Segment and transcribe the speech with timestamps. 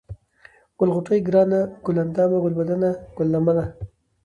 [0.77, 3.65] ګل غوټۍ، گرانه، گل اندامه، گلبدنه، گل لمنه،